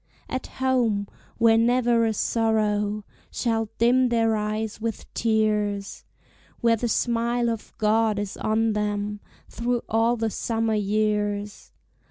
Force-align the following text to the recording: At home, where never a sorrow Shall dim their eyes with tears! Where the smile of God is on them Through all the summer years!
At 0.27 0.47
home, 0.47 1.07
where 1.37 1.59
never 1.59 2.05
a 2.05 2.13
sorrow 2.15 3.03
Shall 3.29 3.69
dim 3.77 4.09
their 4.09 4.35
eyes 4.35 4.81
with 4.81 5.05
tears! 5.13 6.05
Where 6.59 6.75
the 6.75 6.89
smile 6.89 7.49
of 7.51 7.71
God 7.77 8.17
is 8.17 8.35
on 8.37 8.73
them 8.73 9.19
Through 9.47 9.83
all 9.87 10.17
the 10.17 10.31
summer 10.31 10.73
years! 10.73 11.71